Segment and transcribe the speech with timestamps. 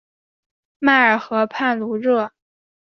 [0.79, 2.31] 迈尔河畔卢热。